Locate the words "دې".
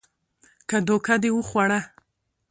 1.21-1.29